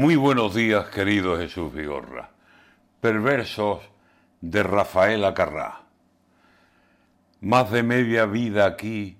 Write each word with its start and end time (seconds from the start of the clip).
Muy 0.00 0.14
buenos 0.14 0.54
días, 0.54 0.86
querido 0.90 1.36
Jesús 1.36 1.74
Vigorra. 1.74 2.30
Perversos 3.00 3.80
de 4.40 4.62
Rafael 4.62 5.24
Acarrá. 5.24 5.80
Más 7.40 7.68
de 7.72 7.82
media 7.82 8.24
vida 8.24 8.64
aquí, 8.64 9.18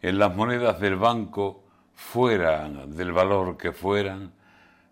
en 0.00 0.18
las 0.18 0.34
monedas 0.34 0.80
del 0.80 0.96
banco, 0.96 1.62
fueran 1.92 2.96
del 2.96 3.12
valor 3.12 3.58
que 3.58 3.72
fueran, 3.72 4.32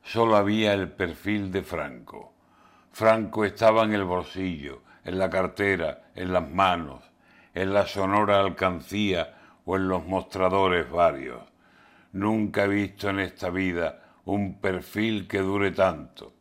solo 0.03 0.37
había 0.37 0.75
el 0.75 0.91
perfil 0.91 1.51
de 1.51 1.62
Franco. 1.62 2.35
Franco 2.91 3.46
estaba 3.46 3.85
en 3.85 3.95
el 3.95 4.05
bolsillo, 4.05 4.83
en 5.03 5.19
la 5.19 5.30
cartera, 5.30 6.11
en 6.14 6.35
las 6.35 6.46
manos, 6.46 7.05
en 7.55 7.73
la 7.73 7.87
sonora 7.87 8.39
alcancía 8.39 9.35
o 9.64 9.77
en 9.77 9.89
los 9.89 10.05
mostradores 10.05 10.91
varios. 10.91 11.41
Nunca 12.12 12.64
he 12.64 12.69
visto 12.69 13.09
en 13.09 13.21
esta 13.21 13.49
vida 13.49 13.99
un 14.25 14.61
perfil 14.61 15.27
que 15.27 15.38
dure 15.38 15.73
tanto. 15.73 16.32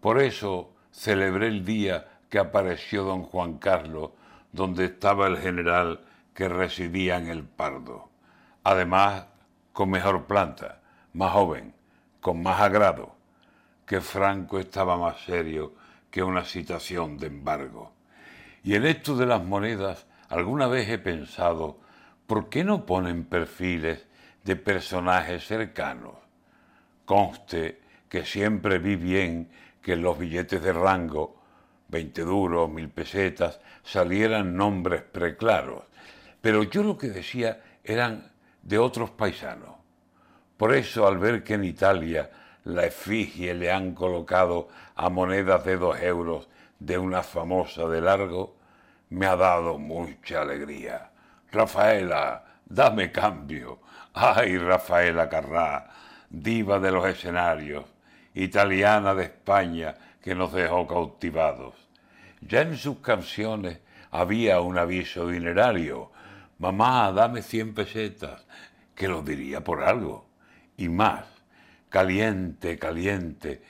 Por 0.00 0.20
eso 0.20 0.72
celebré 0.90 1.48
el 1.48 1.64
día 1.64 2.08
que 2.28 2.38
apareció 2.38 3.04
don 3.04 3.22
Juan 3.22 3.58
Carlos, 3.58 4.10
donde 4.52 4.86
estaba 4.86 5.26
el 5.26 5.38
general 5.38 6.00
que 6.34 6.48
residía 6.48 7.16
en 7.16 7.28
el 7.28 7.44
Pardo. 7.44 8.10
Además, 8.64 9.26
con 9.72 9.90
mejor 9.90 10.26
planta, 10.26 10.80
más 11.12 11.32
joven, 11.32 11.74
con 12.20 12.42
más 12.42 12.60
agrado, 12.60 13.14
que 13.86 14.00
Franco 14.00 14.58
estaba 14.58 14.96
más 14.96 15.20
serio 15.20 15.74
que 16.10 16.22
una 16.22 16.44
citación 16.44 17.18
de 17.18 17.26
embargo. 17.28 17.92
Y 18.62 18.74
en 18.74 18.86
esto 18.86 19.16
de 19.16 19.26
las 19.26 19.42
monedas, 19.44 20.06
alguna 20.28 20.66
vez 20.66 20.88
he 20.88 20.98
pensado, 20.98 21.80
¿por 22.26 22.48
qué 22.48 22.64
no 22.64 22.86
ponen 22.86 23.24
perfiles 23.24 24.06
de 24.44 24.56
personajes 24.56 25.46
cercanos? 25.46 26.14
Conste 27.04 27.80
que 28.08 28.24
siempre 28.24 28.78
vi 28.78 28.96
bien 28.96 29.50
que 29.80 29.94
en 29.94 30.02
los 30.02 30.18
billetes 30.18 30.62
de 30.62 30.72
rango, 30.72 31.36
20 31.88 32.22
duros, 32.22 32.70
mil 32.70 32.88
pesetas, 32.88 33.60
salieran 33.82 34.56
nombres 34.56 35.02
preclaros, 35.02 35.84
pero 36.40 36.62
yo 36.62 36.82
lo 36.82 36.96
que 36.96 37.08
decía 37.08 37.60
eran 37.84 38.30
de 38.62 38.78
otros 38.78 39.10
paisanos. 39.10 39.76
Por 40.56 40.74
eso 40.74 41.06
al 41.06 41.18
ver 41.18 41.42
que 41.42 41.54
en 41.54 41.64
Italia 41.64 42.30
la 42.64 42.86
efigie 42.86 43.54
le 43.54 43.72
han 43.72 43.94
colocado 43.94 44.68
a 44.94 45.08
monedas 45.08 45.64
de 45.64 45.76
dos 45.76 46.00
euros 46.00 46.48
de 46.78 46.98
una 46.98 47.22
famosa 47.22 47.88
de 47.88 48.00
largo, 48.00 48.56
me 49.10 49.26
ha 49.26 49.36
dado 49.36 49.78
mucha 49.78 50.42
alegría. 50.42 51.10
Rafaela, 51.50 52.44
dame 52.64 53.10
cambio. 53.10 53.80
Ay, 54.14 54.58
Rafaela 54.58 55.28
Carrá, 55.28 55.90
diva 56.32 56.80
de 56.80 56.90
los 56.90 57.06
escenarios, 57.06 57.84
italiana 58.34 59.14
de 59.14 59.24
España 59.24 59.94
que 60.22 60.34
nos 60.34 60.52
dejó 60.52 60.86
cautivados. 60.86 61.74
Ya 62.40 62.62
en 62.62 62.76
sus 62.76 62.98
canciones 62.98 63.78
había 64.10 64.60
un 64.60 64.78
aviso 64.78 65.28
dinerario. 65.28 66.10
Mamá, 66.58 67.12
dame 67.12 67.42
cien 67.42 67.74
pesetas, 67.74 68.46
que 68.94 69.08
lo 69.08 69.22
diría 69.22 69.62
por 69.62 69.84
algo. 69.84 70.26
Y 70.78 70.88
más, 70.88 71.26
caliente, 71.90 72.78
caliente, 72.78 73.62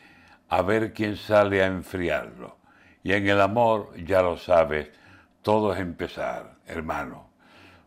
a 0.48 0.62
ver 0.62 0.92
quién 0.92 1.16
sale 1.16 1.64
a 1.64 1.66
enfriarlo. 1.66 2.58
Y 3.02 3.12
en 3.12 3.26
el 3.26 3.40
amor, 3.40 3.92
ya 4.04 4.22
lo 4.22 4.38
sabes, 4.38 4.88
todo 5.42 5.74
es 5.74 5.80
empezar, 5.80 6.58
hermano. 6.66 7.28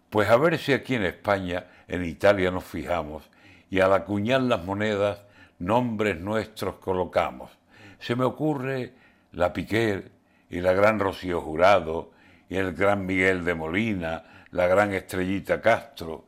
Pues 0.10 0.30
a 0.30 0.36
ver 0.36 0.58
si 0.58 0.74
aquí 0.74 0.96
en 0.96 1.06
España, 1.06 1.66
en 1.88 2.04
Italia 2.04 2.52
nos 2.52 2.66
fijamos 2.66 3.24
y 3.70 3.80
al 3.80 3.94
acuñar 3.94 4.42
las 4.42 4.64
monedas 4.64 5.22
nombres 5.60 6.20
nuestros 6.20 6.76
colocamos. 6.76 7.52
Se 8.00 8.16
me 8.16 8.24
ocurre 8.24 8.94
la 9.32 9.54
Piquer 9.54 10.12
y 10.50 10.62
la 10.62 10.74
gran 10.74 11.00
Rocío 11.00 11.42
Jurado 11.42 12.12
y 12.50 12.58
el 12.58 12.74
gran 12.74 13.06
Miguel 13.06 13.44
de 13.44 13.56
Molina, 13.56 14.24
la 14.52 14.68
gran 14.68 14.94
Estrellita 14.94 15.62
Castro 15.62 16.26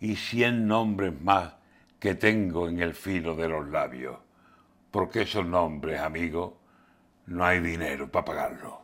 y 0.00 0.16
cien 0.16 0.66
nombres 0.66 1.20
más 1.20 1.54
que 1.98 2.14
tengo 2.14 2.68
en 2.68 2.80
el 2.80 2.94
filo 2.94 3.34
de 3.34 3.48
los 3.48 3.68
labios. 3.68 4.18
Porque 4.90 5.22
esos 5.22 5.44
nombres, 5.44 6.00
amigo, 6.00 6.58
no 7.26 7.44
hay 7.44 7.60
dinero 7.60 8.10
para 8.10 8.24
pagarlos. 8.24 8.74